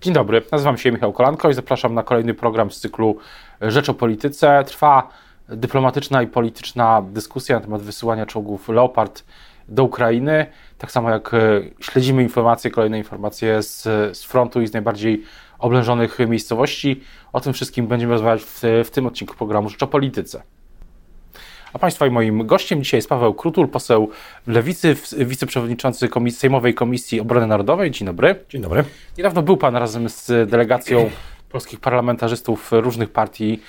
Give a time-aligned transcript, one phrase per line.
[0.00, 3.16] Dzień dobry, nazywam się Michał Kolanko i zapraszam na kolejny program z cyklu
[3.60, 4.64] Rzecz o Polityce.
[4.66, 5.08] Trwa
[5.48, 9.24] dyplomatyczna i polityczna dyskusja na temat wysyłania czołgów Leopard
[9.68, 10.46] do Ukrainy.
[10.78, 11.38] Tak samo jak e,
[11.80, 13.82] śledzimy informacje, kolejne informacje z,
[14.18, 15.22] z frontu i z najbardziej
[15.58, 17.00] oblężonych miejscowości.
[17.32, 20.42] O tym wszystkim będziemy rozmawiać w, w tym odcinku programu Rzecz o Polityce.
[21.72, 24.10] A Państwa i moim gościem dzisiaj jest Paweł Krutul, poseł
[24.46, 27.90] Lewicy, wiceprzewodniczący komisji, Sejmowej Komisji Obrony Narodowej.
[27.90, 28.34] Dzień dobry.
[28.48, 28.84] Dzień dobry.
[29.18, 31.10] Niedawno był Pan razem z delegacją
[31.52, 33.60] polskich parlamentarzystów różnych partii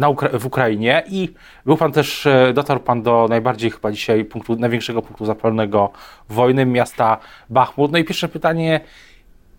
[0.00, 1.28] e, Ukra w Ukrainie i
[1.66, 5.90] był Pan też, e, dotarł Pan do najbardziej chyba dzisiaj punktu, największego punktu zapalnego
[6.28, 7.18] wojny, miasta
[7.50, 7.92] Bachmut.
[7.92, 8.80] No i pierwsze pytanie,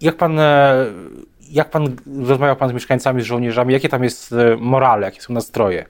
[0.01, 0.85] jak Pan, e,
[1.51, 1.95] jak Pan
[2.27, 5.85] rozmawiał Pan z mieszkańcami, z żołnierzami, jakie tam jest morale, jakie są nastroje?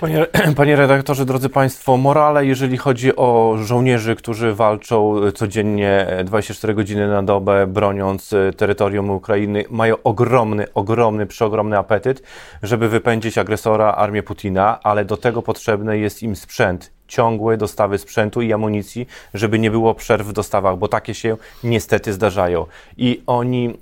[0.00, 0.26] Panie,
[0.56, 7.22] panie redaktorze, drodzy Państwo, morale, jeżeli chodzi o żołnierzy, którzy walczą codziennie 24 godziny na
[7.22, 12.22] dobę, broniąc e, terytorium Ukrainy, mają ogromny, ogromny, przeogromny apetyt,
[12.62, 18.42] żeby wypędzić agresora, armię Putina, ale do tego potrzebny jest im sprzęt ciągłe dostawy sprzętu
[18.42, 22.66] i amunicji, żeby nie było przerw w dostawach, bo takie się niestety zdarzają.
[22.96, 23.74] I oni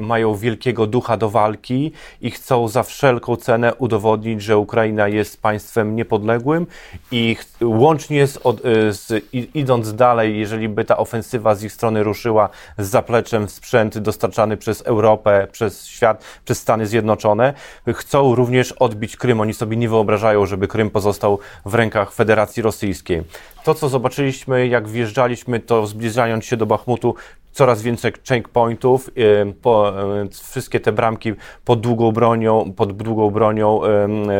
[0.00, 5.96] mają wielkiego ducha do walki i chcą za wszelką cenę udowodnić, że Ukraina jest państwem
[5.96, 6.66] niepodległym
[7.12, 12.02] i łącznie z, od, e, z, idąc dalej, jeżeli by ta ofensywa z ich strony
[12.02, 12.48] ruszyła
[12.78, 17.54] z zapleczem sprzęt dostarczany przez Europę, przez świat, przez Stany Zjednoczone,
[17.94, 19.40] chcą również odbić Krym.
[19.40, 23.22] Oni sobie nie wyobrażają, żeby Krym pozostał w rękach Federacji Rosyjskiej.
[23.64, 27.14] To, co zobaczyliśmy, jak wjeżdżaliśmy, to zbliżając się do Bachmutu,
[27.52, 31.32] coraz więcej checkpointów, y, y, wszystkie te bramki
[31.64, 33.80] pod długą bronią, pod długą bronią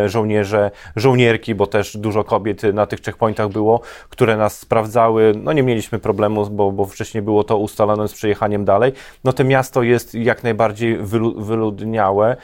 [0.04, 5.32] y, żołnierze, żołnierki, bo też dużo kobiet na tych checkpointach było, które nas sprawdzały.
[5.36, 8.92] No nie mieliśmy problemu, bo, bo wcześniej było to ustalone z przejechaniem dalej.
[9.24, 10.98] No to miasto jest jak najbardziej
[11.36, 12.36] wyludniałe.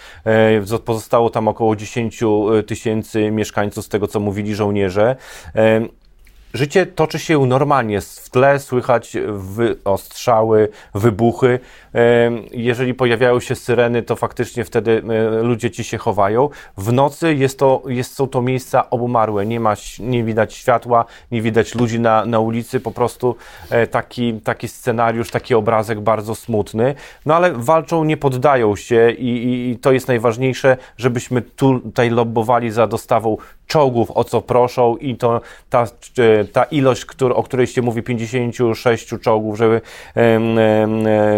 [0.84, 2.20] Pozostało tam około 10
[2.66, 5.16] tysięcy mieszkańców z tego, co mówili żołnierze.
[6.54, 8.00] Życie toczy się normalnie.
[8.00, 11.58] W tle słychać wy, ostrzały, wybuchy.
[12.52, 15.02] Jeżeli pojawiają się syreny, to faktycznie wtedy
[15.42, 16.48] ludzie ci się chowają.
[16.76, 19.46] W nocy jest to, jest, są to miejsca obumarłe.
[19.46, 22.80] Nie, ma, nie widać światła, nie widać ludzi na, na ulicy.
[22.80, 23.36] Po prostu
[23.70, 26.94] e, taki, taki scenariusz, taki obrazek bardzo smutny.
[27.26, 32.70] No ale walczą, nie poddają się i, i, i to jest najważniejsze, żebyśmy tutaj lobbowali
[32.70, 33.36] za dostawą
[33.66, 35.40] czołgów, o co proszą i to
[35.70, 35.86] ta,
[36.18, 39.80] e, ta ilość, który, o której się mówi, 56 czołgów, żeby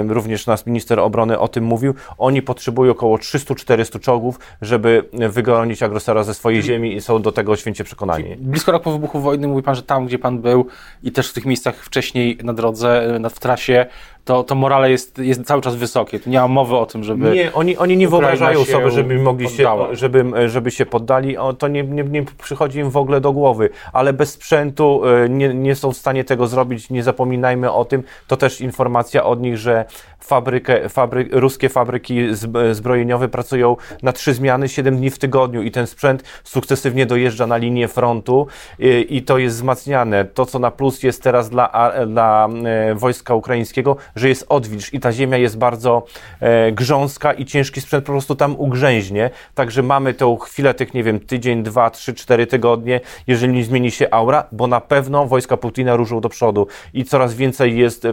[0.08, 6.24] również nas minister obrony o tym mówił, oni potrzebują około 300-400 czołgów, żeby wygonić agresora
[6.24, 8.36] ze swojej ziemi i są do tego święcie przekonani.
[8.36, 10.66] Blisko rok po wybuchu wojny mówi pan, że tam, gdzie pan był
[11.02, 13.86] i też w tych miejscach wcześniej na drodze, w trasie,
[14.28, 16.20] to, to morale jest, jest cały czas wysokie.
[16.20, 17.30] Tu nie ma mowy o tym, żeby.
[17.30, 21.36] Nie, oni, oni nie wyobrażają sobie, żeby mogli się, żeby, żeby się poddali.
[21.36, 25.28] O, to nie, nie, nie przychodzi im w ogóle do głowy, ale bez sprzętu e,
[25.28, 26.90] nie, nie są w stanie tego zrobić.
[26.90, 28.02] Nie zapominajmy o tym.
[28.26, 29.84] To też informacja od nich, że
[30.20, 32.26] fabrykę, fabry, ruskie fabryki
[32.72, 37.56] zbrojeniowe pracują na trzy zmiany, siedem dni w tygodniu i ten sprzęt sukcesywnie dojeżdża na
[37.56, 38.46] linię frontu
[38.78, 40.24] i, i to jest wzmacniane.
[40.24, 45.00] To, co na plus jest teraz dla, dla e, wojska ukraińskiego, że jest odwilż i
[45.00, 46.04] ta ziemia jest bardzo
[46.40, 49.30] e, grząska i ciężki sprzęt po prostu tam ugrzęźnie.
[49.54, 53.90] Także mamy tą chwilę tych, nie wiem, tydzień, dwa, trzy, cztery tygodnie, jeżeli nie zmieni
[53.90, 58.06] się aura, bo na pewno wojska Putina ruszą do przodu i coraz więcej jest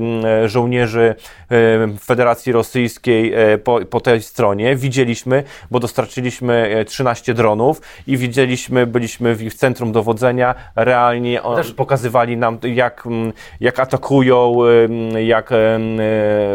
[0.46, 1.16] żołnierzy
[2.04, 4.76] Federacji Rosyjskiej e, po, po tej stronie.
[4.76, 11.74] Widzieliśmy, bo dostarczyliśmy 13 e, dronów i widzieliśmy, byliśmy w centrum dowodzenia, realnie Też...
[11.74, 13.04] pokazywali nam, jak,
[13.60, 14.56] jak atakują,
[15.26, 15.50] jak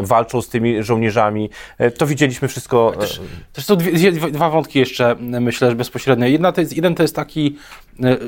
[0.02, 1.50] walczą z tymi żołnierzami.
[1.78, 2.92] E, to widzieliśmy wszystko.
[3.00, 3.20] Też,
[3.52, 6.26] też są dwie, dwa wątki jeszcze, myślę, że bezpośrednio.
[6.26, 7.56] Jedna to jest, jeden to jest taki,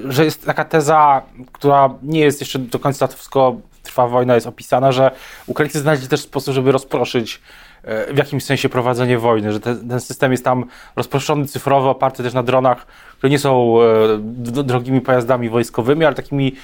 [0.08, 4.92] że jest taka teza, która nie jest jeszcze do końca wszystko trwa wojna, jest opisana,
[4.92, 5.10] że
[5.46, 7.40] Ukraińcy znaleźli też sposób, żeby rozproszyć e,
[7.84, 10.64] w jakimś sensie prowadzenie wojny, że ten, ten system jest tam
[10.96, 12.86] rozproszony cyfrowo, oparty też na dronach,
[13.18, 16.54] które nie są e, drogimi pojazdami wojskowymi, ale takimi,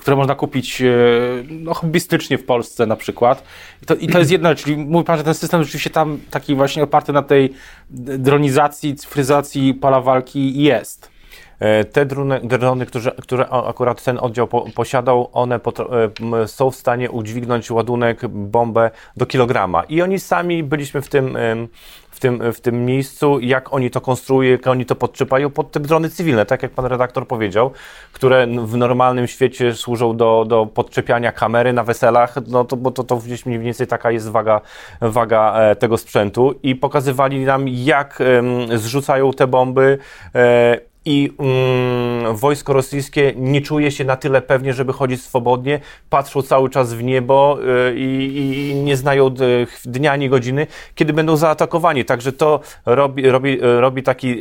[0.00, 0.86] które można kupić e,
[1.50, 3.44] no, hobbystycznie w Polsce na przykład.
[3.82, 6.54] I to, I to jest jedna, czyli mówi pan, że ten system rzeczywiście tam taki
[6.54, 7.52] właśnie oparty na tej
[8.18, 11.17] dronizacji, cyfryzacji pola walki jest.
[11.92, 15.60] Te drony, drony które, które akurat ten oddział po, posiadał, one
[16.46, 19.82] są w stanie udźwignąć ładunek, bombę do kilograma.
[19.82, 21.36] I oni sami byliśmy w tym
[22.18, 25.80] w tym, w tym miejscu, jak oni to konstruują, jak oni to podczepają pod te
[25.80, 27.70] drony cywilne, tak jak pan redaktor powiedział,
[28.12, 33.04] które w normalnym świecie służą do, do podczepiania kamery na weselach, no to, bo to,
[33.04, 34.60] to gdzieś mniej więcej taka jest waga,
[35.00, 38.18] waga e, tego sprzętu i pokazywali nam, jak
[38.74, 39.98] zrzucają te bomby,
[40.34, 46.42] e, i mm, wojsko rosyjskie nie czuje się na tyle pewnie, żeby chodzić swobodnie, patrzą
[46.42, 47.58] cały czas w niebo
[47.88, 49.30] y, i, nie znają
[49.84, 52.04] dnia ani godziny, kiedy będą zaatakowani.
[52.04, 54.36] Także to robi, robi, robi taki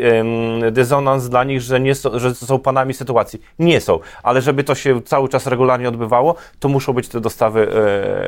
[0.71, 3.41] dysonans dla nich, że, nie so, że są panami sytuacji.
[3.59, 7.67] Nie są, ale żeby to się cały czas regularnie odbywało, to muszą być te dostawy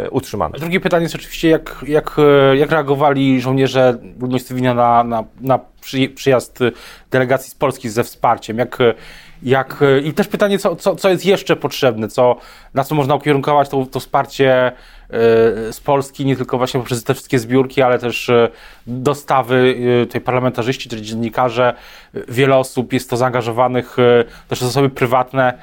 [0.05, 0.59] y, utrzymane.
[0.59, 2.17] Drugie pytanie jest oczywiście, jak, jak,
[2.53, 5.59] jak reagowali żołnierze ludności cywilnej na, na, na
[6.15, 6.59] przyjazd
[7.11, 8.57] delegacji z Polski ze wsparciem.
[8.57, 8.77] Jak,
[9.43, 12.35] jak, I też pytanie, co, co, co jest jeszcze potrzebne, co,
[12.73, 14.71] na co można ukierunkować to, to wsparcie
[15.71, 18.31] z Polski, nie tylko właśnie poprzez te wszystkie zbiórki, ale też
[18.87, 21.73] dostawy tutaj parlamentarzyści, czyli dziennikarze,
[22.27, 23.97] wiele osób jest to zaangażowanych,
[24.47, 25.53] też osoby prywatne,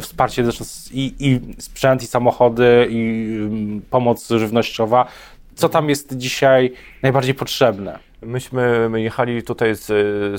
[0.00, 0.44] wsparcie
[0.92, 5.06] i, i sprzęt, i samochody, i pomoc żywnościowa.
[5.54, 6.72] Co tam jest dzisiaj
[7.02, 8.11] najbardziej potrzebne?
[8.26, 9.86] Myśmy jechali tutaj z,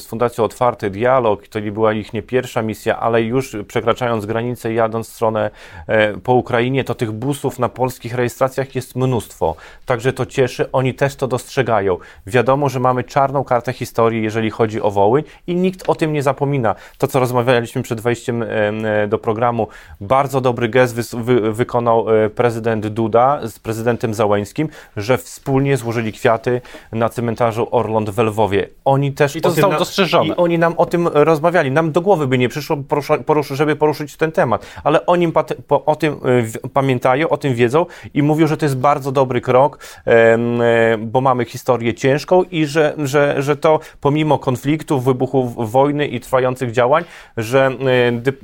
[0.01, 4.73] z Fundacją Otwarty Dialog, to nie była ich nie pierwsza misja, ale już przekraczając granicę,
[4.73, 5.51] jadąc w stronę
[5.87, 9.55] e, po Ukrainie, to tych busów na polskich rejestracjach jest mnóstwo.
[9.85, 11.97] Także to cieszy, oni też to dostrzegają.
[12.27, 16.23] Wiadomo, że mamy czarną kartę historii, jeżeli chodzi o Wołyń i nikt o tym nie
[16.23, 16.75] zapomina.
[16.97, 19.67] To, co rozmawialiśmy przed wejściem e, do programu,
[20.01, 26.13] bardzo dobry gest wy, wy, wykonał e, prezydent Duda z prezydentem Załęskim, że wspólnie złożyli
[26.13, 28.69] kwiaty na cmentarzu Orląt w Lwowie.
[28.85, 30.33] Oni też I to zostało dostrzeżone.
[30.33, 31.71] I oni nam o tym rozmawiali.
[31.71, 32.77] Nam do głowy by nie przyszło,
[33.25, 34.65] porusza, żeby poruszyć ten temat.
[34.83, 35.31] Ale oni
[35.67, 36.13] po, o tym
[36.63, 40.37] y, pamiętają, o tym wiedzą i mówią, że to jest bardzo dobry krok, e,
[40.97, 46.71] bo mamy historię ciężką i że, że, że to pomimo konfliktów, wybuchów wojny i trwających
[46.71, 47.03] działań,
[47.37, 47.71] że,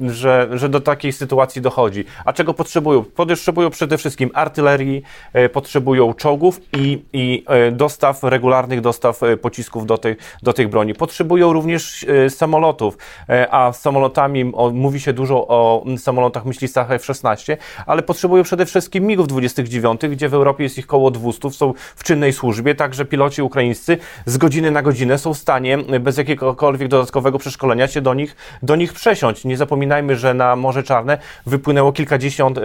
[0.02, 2.06] e, że, że do takiej sytuacji dochodzi.
[2.26, 3.04] A czego potrzebują?
[3.04, 5.04] Potrzebują przede wszystkim artylerii,
[5.34, 10.94] e, potrzebują czołgów i, i dostaw, regularnych dostaw E, pocisków do, tej, do tych broni.
[10.94, 12.98] Potrzebują również e, samolotów,
[13.30, 19.06] e, a samolotami o, mówi się dużo o samolotach myślistach F-16, ale potrzebują przede wszystkim
[19.08, 23.42] MIGów 29, gdzie w Europie jest ich około 200, są w czynnej służbie, także piloci
[23.42, 28.36] ukraińscy z godziny na godzinę są w stanie bez jakiegokolwiek dodatkowego przeszkolenia się do nich,
[28.64, 29.46] do nich przesiąść.
[29.46, 32.60] Nie zapominajmy, że na Morze Czarne wypłynęło kilkadziesiąt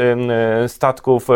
[0.68, 1.28] statków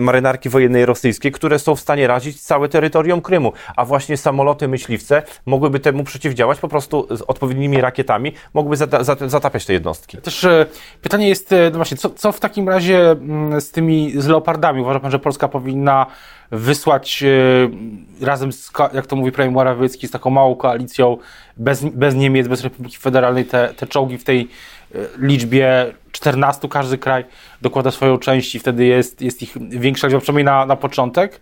[0.00, 5.22] marynarki wojennej rosyjskiej, które są w stanie razić całe terytorium Krymu, a właśnie samoloty myśliwce
[5.46, 8.76] mogłyby temu przeciwdziałać po prostu z odpowiednimi rakietami, mogłyby
[9.26, 10.18] zatapiać te jednostki.
[10.18, 10.66] Też e,
[11.02, 14.80] pytanie jest, e, no właśnie, co, co w takim razie mm, z tymi, z Leopardami?
[14.80, 16.06] Uważa Pan, że Polska powinna
[16.50, 21.16] wysłać e, razem z, jak to mówi premier Morawiecki, z taką małą koalicją
[21.56, 24.48] bez, bez Niemiec, bez Republiki Federalnej te, te czołgi w tej
[25.18, 27.24] liczbie 14 każdy kraj
[27.62, 31.40] dokłada swoją część i wtedy jest, jest ich większa liczba, przynajmniej na, na początek.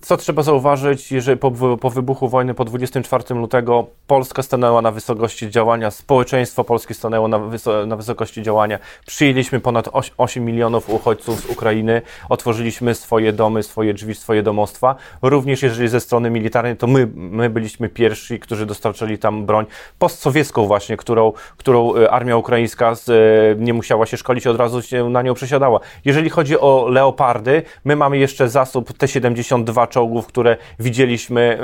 [0.00, 1.50] Co trzeba zauważyć, jeżeli po,
[1.80, 7.40] po wybuchu wojny po 24 lutego Polska stanęła na wysokości działania, społeczeństwo polskie stanęło na,
[7.86, 8.78] na wysokości działania.
[9.06, 14.94] Przyjęliśmy ponad 8 milionów uchodźców z Ukrainy, otworzyliśmy swoje domy, swoje drzwi, swoje domostwa.
[15.22, 19.66] Również jeżeli ze strony militarnej, to my, my byliśmy pierwsi, którzy dostarczyli tam broń
[19.98, 24.82] postsowiecką właśnie, którą, którą e, armia ukraińska z, e, nie musiała się szkolić, od razu
[24.82, 25.80] się na nią przesiadała.
[26.04, 31.58] Jeżeli chodzi o Leopardy, my mamy jeszcze zasób T-72 czołgów, które widzieliśmy,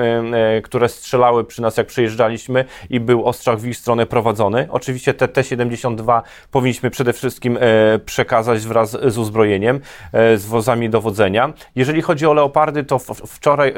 [0.57, 4.69] e, które strzelały przy nas, jak przyjeżdżaliśmy i był ostrzał w ich stronę prowadzony.
[4.71, 7.59] Oczywiście te T-72 powinniśmy przede wszystkim
[8.05, 9.81] przekazać wraz z uzbrojeniem,
[10.13, 11.53] z wozami dowodzenia.
[11.77, 13.75] Jeżeli chodzi o Leopardy, to wczoraj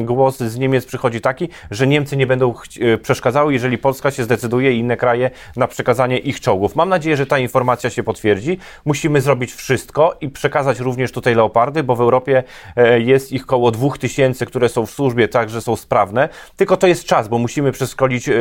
[0.00, 2.54] głos z Niemiec przychodzi taki, że Niemcy nie będą
[3.02, 6.76] przeszkadzały, jeżeli Polska się zdecyduje i inne kraje na przekazanie ich czołgów.
[6.76, 8.58] Mam nadzieję, że ta informacja się potwierdzi.
[8.84, 12.42] Musimy zrobić wszystko i przekazać również tutaj leopardy, bo w Europie
[12.76, 16.28] e, jest ich około 2000, które są w służbie, także są sprawne.
[16.56, 18.34] Tylko to jest czas, bo musimy przeszkolić e,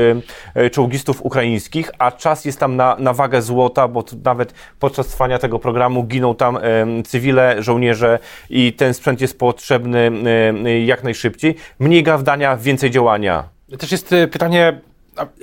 [0.55, 5.39] e, czołgistów ukraińskich, a czas jest tam na, na wagę złota, bo nawet podczas trwania
[5.39, 6.59] tego programu giną tam
[7.05, 8.19] cywile, żołnierze
[8.49, 10.11] i ten sprzęt jest potrzebny
[10.85, 11.55] jak najszybciej.
[11.79, 13.43] Mniej gawdania, więcej działania.
[13.79, 14.81] Też jest pytanie,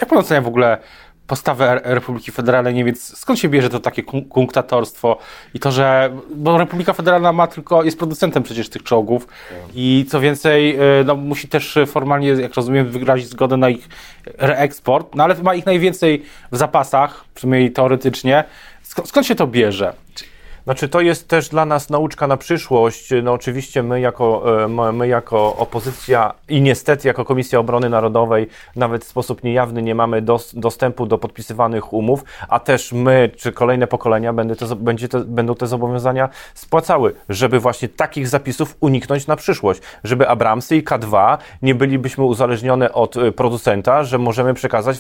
[0.01, 0.79] jak pan ocenia w ogóle
[1.29, 3.19] postawę Republiki Federalnej Niemiec.
[3.19, 5.19] Skąd się bierze to takie kunktatorstwo
[5.55, 9.29] i to, że bo Republika Federalna ma tylko, jest producentem przecież tych czołgów
[9.75, 13.89] i co więcej, e, no, musi też formalnie, jak rozumiem, wyrazić zgodę na ich
[14.39, 18.45] reeksport, no ale ma ich najwięcej w zapasach, przynajmniej teoretycznie.
[18.83, 19.93] Skąd, skąd się to bierze?
[20.69, 23.09] Znaczy, to jest też dla nas nauczka na przyszłość.
[23.23, 29.05] No oczywiście my jako, e, my jako opozycja i niestety jako Komisja Obrony Narodowej nawet
[29.05, 33.87] w sposób niejawny nie mamy dos, dostępu do podpisywanych umów, a też my, czy kolejne
[33.87, 39.37] pokolenia będą te, będzie te, będą te zobowiązania spłacały, żeby właśnie takich zapisów uniknąć na
[39.37, 44.99] przyszłość, żeby Abramsy i K2 nie bylibyśmy uzależnione od e, producenta, że możemy przekazać,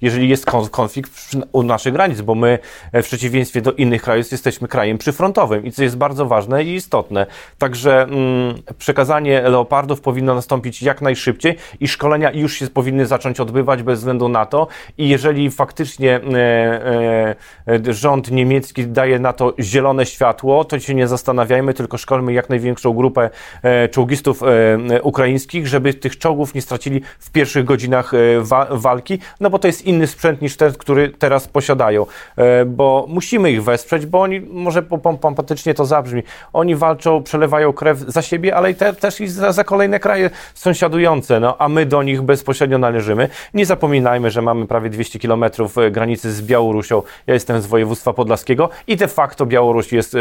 [0.00, 1.12] jeżeli jest konflikt
[1.52, 2.58] u naszych granic, bo my
[2.92, 6.74] e, w przeciwieństwie do innych krajów jesteśmy krajem przyfrontowym i co jest bardzo ważne i
[6.74, 7.26] istotne.
[7.58, 13.82] Także mm, przekazanie leopardów powinno nastąpić jak najszybciej i szkolenia już się powinny zacząć odbywać
[13.82, 14.66] bez względu na to
[14.98, 21.08] i jeżeli faktycznie e, e, rząd niemiecki daje na to zielone światło, to się nie
[21.08, 23.30] zastanawiajmy, tylko szkolmy jak największą grupę
[23.62, 29.18] e, czołgistów e, ukraińskich, żeby tych czołgów nie stracili w pierwszych godzinach e, wa walki,
[29.40, 32.06] no bo to jest inny sprzęt niż ten, który teraz posiadają,
[32.36, 36.22] e, bo musimy ich wesprzeć, bo oni może pompatycznie to zabrzmi.
[36.52, 40.30] Oni walczą, przelewają krew za siebie, ale i te, też i za, za, kolejne kraje
[40.54, 43.28] sąsiadujące, no, a my do nich bezpośrednio należymy.
[43.54, 47.02] Nie zapominajmy, że mamy prawie 200 kilometrów e, granicy z Białorusią.
[47.26, 50.18] Ja jestem z województwa podlaskiego i de facto Białoruś jest, e,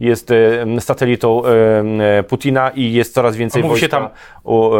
[0.00, 1.42] jest e, satelitą
[2.28, 4.08] Putina i jest coraz więcej wojska tam,
[4.44, 4.70] u,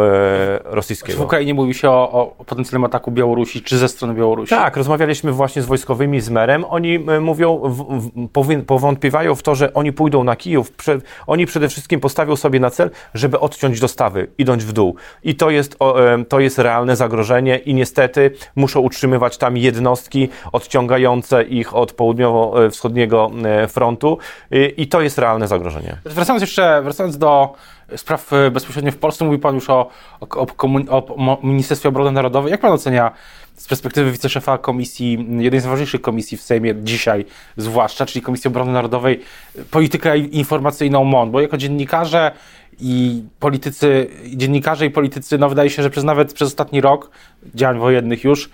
[0.63, 1.17] rosyjskiego.
[1.17, 4.49] W Ukrainie mówi się o, o potencjalnym ataku Białorusi, czy ze strony Białorusi?
[4.49, 6.65] Tak, rozmawialiśmy właśnie z wojskowymi, z merem.
[6.69, 8.01] Oni mówią, w,
[8.43, 12.59] w, powątpiewają w to, że oni pójdą na Kijów, prze, oni przede wszystkim postawią sobie
[12.59, 14.95] na cel, żeby odciąć dostawy, idąc w dół.
[15.23, 15.77] I to jest,
[16.29, 23.67] to jest realne zagrożenie i niestety muszą utrzymywać tam jednostki odciągające ich od południowo-wschodniego e,
[23.67, 24.17] frontu
[24.77, 25.97] i to jest realne zagrożenie.
[26.05, 27.53] Wracając jeszcze, wracając do
[27.95, 29.89] spraw e, bezpośrednio w Polsce, mówi Pan już o,
[30.19, 30.47] o,
[30.89, 32.51] o, o Ministerstwie Obrony Narodowej.
[32.51, 33.11] Jak Pan ocenia
[33.57, 37.25] z perspektywy wiceszefa komisji, jednej z ważniejszych komisji w Sejmie dzisiaj
[37.57, 39.21] zwłaszcza, czyli Komisji Obrony Narodowej,
[39.71, 42.31] politykę informacyjną MON, bo jako dziennikarze
[42.79, 47.11] i politycy, dziennikarze i politycy, no wydaje się, że przez nawet przez ostatni rok
[47.55, 48.49] działań wojennych już,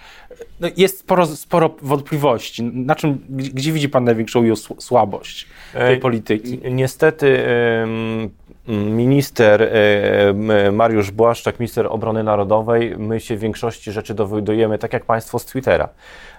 [0.59, 2.63] no jest sporo, sporo wątpliwości.
[2.63, 4.43] Na czym, gdzie widzi Pan największą
[4.79, 6.59] słabość tej polityki?
[6.71, 7.43] Niestety
[8.67, 15.05] minister e, Mariusz Błaszczak, minister obrony narodowej, my się w większości rzeczy dowiadujemy, tak jak
[15.05, 15.89] Państwo z Twittera.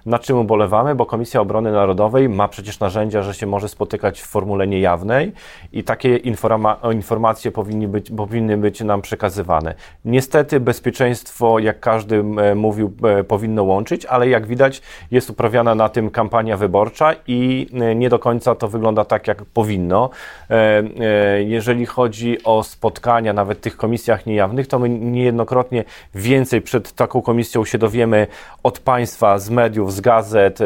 [0.06, 0.94] Na czym ubolewamy?
[0.94, 5.32] Bo Komisja Obrony Narodowej ma przecież narzędzia, że się może spotykać w formule niejawnej
[5.72, 9.74] i takie informa informacje powinny być, powinny być nam przekazywane.
[10.04, 12.24] Niestety bezpieczeństwo, jak każdy
[12.54, 17.94] mówił, e, powinno łączyć, ale jak widać jest uprawiana na tym kampania wyborcza i e,
[17.94, 20.10] nie do końca to wygląda tak, jak powinno.
[21.44, 27.64] Jeżeli chodzi o spotkania, nawet tych komisjach niejawnych, to my niejednokrotnie więcej przed taką komisją
[27.64, 28.26] się dowiemy
[28.62, 30.58] od państwa, z mediów, z gazet,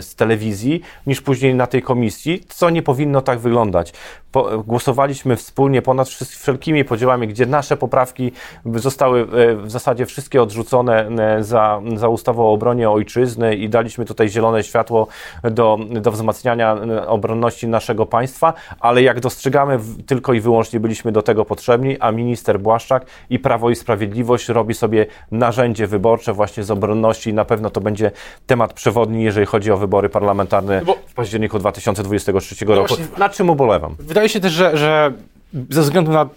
[0.00, 3.92] z telewizji, niż później na tej komisji, co nie powinno tak wyglądać
[4.32, 8.32] po, głosowaliśmy wspólnie ponad wszelkimi podziałami, gdzie nasze poprawki
[8.74, 14.04] zostały e, w zasadzie wszystkie odrzucone e, za, za ustawą o obronie ojczyzny i daliśmy
[14.04, 15.06] tutaj zielone światło
[15.50, 21.22] do, do wzmacniania e, obronności naszego państwa, ale jak dostrzegamy, tylko i wyłącznie byliśmy do
[21.22, 26.70] tego potrzebni, a minister Błaszczak i Prawo i Sprawiedliwość robi sobie narzędzie wyborcze właśnie z
[26.70, 28.10] obronności i na pewno to będzie
[28.46, 32.88] temat przewodni, jeżeli chodzi o wybory parlamentarne w październiku 2023 roku.
[32.88, 33.94] Właśnie, na czym ubolewam?
[33.98, 35.12] Wydaje się też, że, że
[35.70, 36.28] ze względu na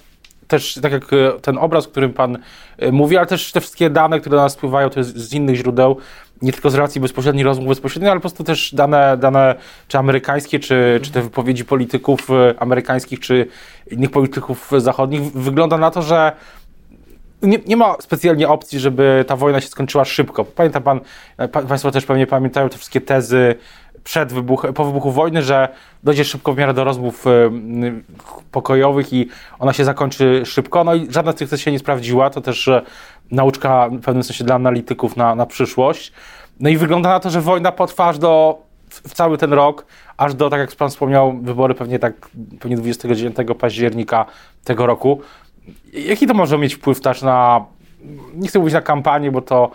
[0.51, 2.37] też tak jak e, ten obraz, o którym Pan
[2.77, 5.55] e, mówi, ale też te wszystkie dane, które do nas wpływają, to jest z innych
[5.55, 5.97] źródeł,
[6.41, 9.55] nie tylko z racji bezpośrednich rozmów bezpośrednich, ale po prostu też dane, dane
[9.87, 13.47] czy amerykańskie, czy, czy te wypowiedzi polityków e, amerykańskich, czy
[13.91, 15.21] innych polityków zachodnich.
[15.21, 16.31] Wygląda na to, że
[17.41, 20.45] nie, nie, ma specjalnie opcji, żeby ta wojna się skończyła szybko.
[20.45, 20.99] Pamięta pan,
[21.67, 23.55] Państwo też pewnie pamiętają te wszystkie tezy
[24.03, 25.69] przed wybuch, po wybuchu wojny, że
[26.03, 27.51] dojdzie szybko w miarę do rozmów y,
[28.51, 29.29] pokojowych i
[29.59, 30.83] ona się zakończy szybko.
[30.83, 32.29] No i żadna z tych tez się nie sprawdziła.
[32.29, 32.81] To też y,
[33.31, 36.11] nauczka w pewnym sensie dla analityków na, na przyszłość.
[36.59, 39.85] No i wygląda na to, że wojna potrwa aż do w cały ten rok,
[40.17, 42.13] aż do, tak jak Pan wspomniał, wybory pewnie tak,
[42.59, 44.25] pewnie 29 października
[44.63, 45.21] tego roku.
[45.93, 47.65] Jaki to może mieć wpływ też na,
[48.33, 49.71] nie chcę mówić na kampanię, bo to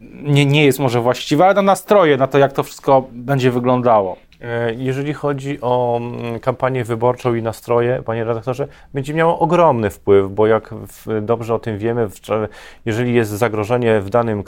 [0.00, 4.16] nie, nie jest może właściwe, ale na nastroje, na to, jak to wszystko będzie wyglądało.
[4.40, 10.30] E, jeżeli chodzi o mm, kampanię wyborczą i nastroje, panie redaktorze, będzie miało ogromny wpływ,
[10.30, 10.74] bo jak
[11.22, 12.08] dobrze o tym wiemy,
[12.84, 14.42] jeżeli jest zagrożenie w danym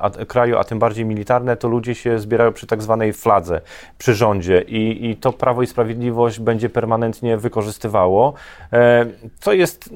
[0.00, 3.60] a, kraju, a tym bardziej militarne, to ludzie się zbierają przy tak zwanej fladze,
[3.98, 8.34] przy rządzie i, i to Prawo i Sprawiedliwość będzie permanentnie wykorzystywało,
[8.72, 9.06] e,
[9.40, 9.90] co jest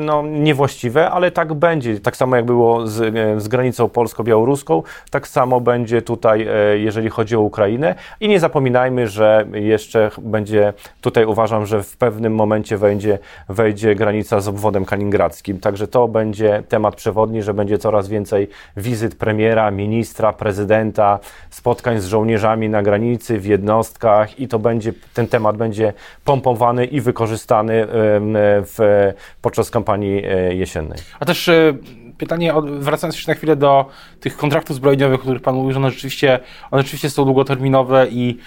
[0.00, 2.00] no, niewłaściwe, ale tak będzie.
[2.00, 7.10] Tak samo jak było z, e, z granicą polsko-białoruską, tak samo będzie tutaj, e, jeżeli
[7.10, 7.94] chodzi o Ukrainę.
[8.20, 14.40] I nie zapominajmy, że jeszcze będzie, tutaj uważam, że w pewnym momencie wejdzie, wejdzie granica
[14.40, 15.60] z obwodem kaliningradzkim.
[15.60, 21.18] Także to będzie temat przewodni, że będzie coraz więcej wizyt premiera, ministra, prezydenta,
[21.50, 25.92] spotkań z żołnierzami na granicy, w jednostkach i to będzie, ten temat będzie
[26.24, 29.12] pompowany i wykorzystany w,
[29.42, 30.98] podczas podczas kampanii e, jesiennej.
[31.20, 31.74] A też e,
[32.18, 33.86] pytanie, wracając jeszcze na chwilę do
[34.20, 36.40] tych kontraktów zbrojeniowych, o których Pan mówił, że one rzeczywiście,
[36.70, 38.38] one rzeczywiście są długoterminowe i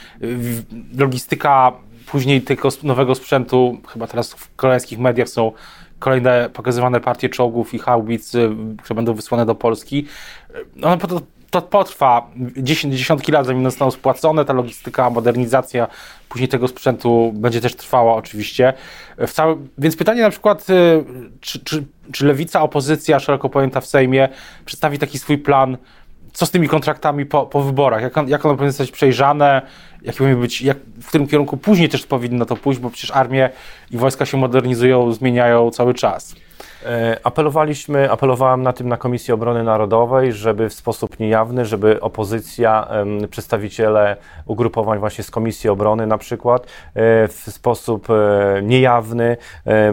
[0.97, 1.73] logistyka
[2.05, 5.51] później tego nowego sprzętu, chyba teraz w koreańskich mediach są
[5.99, 8.31] kolejne pokazywane partie czołgów i haubic,
[8.83, 10.05] które będą wysłane do Polski.
[10.83, 10.97] One
[11.51, 12.27] to potrwa
[12.89, 15.87] dziesiątki lat, zanim zostaną spłacone, ta logistyka, modernizacja
[16.29, 18.73] później tego sprzętu będzie też trwała oczywiście.
[19.17, 19.33] W.
[19.77, 21.03] Więc pytanie na przykład, y,
[21.41, 24.29] czy, czy, czy lewica, opozycja szeroko pojęta w Sejmie
[24.65, 25.77] przedstawi taki swój plan,
[26.33, 29.61] co z tymi kontraktami po, po wyborach, jak, jak one powinny zostać przejrzane,
[30.17, 33.49] powinny być, jak, w którym kierunku później też powinno to pójść, bo przecież armie
[33.91, 36.35] i wojska się modernizują, zmieniają cały czas.
[36.85, 42.87] E, apelowaliśmy, apelowałem na tym na Komisji Obrony Narodowej, żeby w sposób niejawny, żeby opozycja,
[43.29, 44.15] przedstawiciele
[44.45, 46.67] ugrupowań właśnie z Komisji Obrony na przykład, e,
[47.27, 49.37] w sposób e, niejawny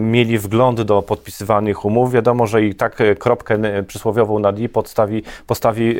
[0.01, 2.13] mieli wgląd do podpisywanych umów.
[2.13, 5.97] Wiadomo, że i tak kropkę przysłowiową na D podstawi, postawi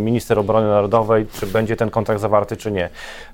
[0.00, 2.88] minister obrony narodowej, czy będzie ten kontrakt zawarty, czy nie.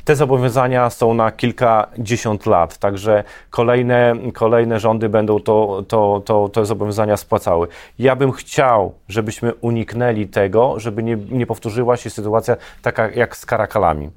[0.05, 6.65] Te zobowiązania są na kilkadziesiąt lat, także kolejne, kolejne rządy będą to, to, to te
[6.65, 7.69] zobowiązania spłacały.
[7.99, 13.47] Ja bym chciał, żebyśmy uniknęli tego, żeby nie, nie powtórzyła się sytuacja taka jak z
[13.47, 14.11] karakalami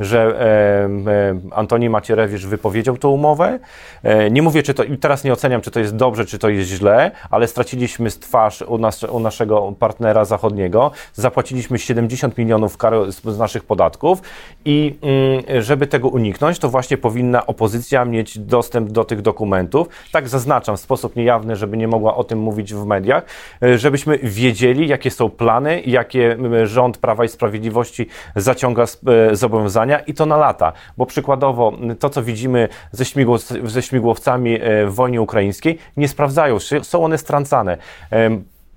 [0.00, 0.40] że
[1.52, 3.58] Antoni Macierewicz wypowiedział tę umowę.
[4.02, 6.48] E, nie mówię, czy to, i teraz nie oceniam, czy to jest dobrze, czy to
[6.48, 12.76] jest źle, ale straciliśmy z twarz u, nas, u naszego partnera zachodniego, zapłaciliśmy 70 milionów
[12.76, 14.22] kar z, z naszych podatków
[14.64, 19.88] i mm, żeby tego uniknąć, to właśnie powinna opozycja mieć dostęp do tych dokumentów.
[20.12, 23.24] Tak zaznaczam w sposób niejawny, żeby nie mogła o tym mówić w mediach,
[23.62, 30.14] e, żebyśmy wiedzieli, jakie są plany, jakie rząd Prawa i Sprawiedliwości zaciąga e, zobowiązania i
[30.14, 35.22] to na lata, bo przykładowo to, co widzimy ze, śmigłow, ze śmigłowcami e, w wojnie
[35.22, 37.78] ukraińskiej, nie sprawdzają się, są one strącane.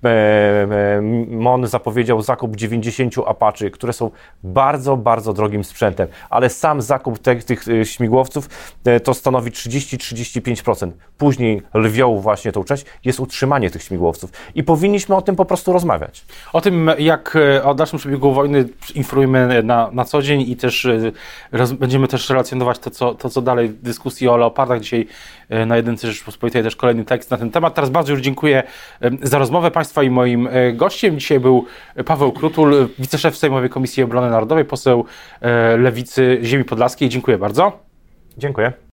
[0.04, 4.10] E, e, MON zapowiedział zakup 90 Apache, które są
[4.42, 8.48] bardzo, bardzo drogim sprzętem, ale sam zakup tych e, śmigłowców
[9.04, 10.90] to stanowi 30-35%.
[11.18, 15.72] Później lwią właśnie tą część jest utrzymanie tych śmigłowców i powinniśmy o tym po prostu
[15.72, 16.24] rozmawiać.
[16.52, 20.88] O tym, jak o dalszym przebiegu wojny informujemy na, na co dzień i też
[21.52, 24.80] roz, będziemy też relacjonować to co, to, co dalej w dyskusji o Leopardach.
[24.80, 25.06] Dzisiaj
[25.66, 27.74] na Jedynce Rzeczpospolitej też kolejny tekst na ten temat.
[27.74, 28.62] Teraz bardzo już dziękuję
[29.22, 31.66] za rozmowę Państwa i moim e, gościem dzisiaj był
[32.06, 35.04] Paweł Krutul, wiceszef Sejmowej Komisji Obrony Narodowej, poseł
[35.40, 37.08] e, Lewicy Ziemi Podlaskiej.
[37.08, 37.78] Dziękuję bardzo.
[38.38, 38.83] Dziękuję.